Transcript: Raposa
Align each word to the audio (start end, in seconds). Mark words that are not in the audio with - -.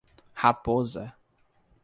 Raposa 0.43 1.13